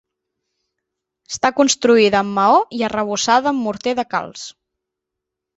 Està 1.31 1.51
construïda 1.59 2.21
amb 2.23 2.35
maó 2.39 2.57
i 2.79 2.83
arrebossada 2.89 3.55
amb 3.55 3.65
morter 3.69 3.97
de 4.01 4.07
calç. 4.17 4.51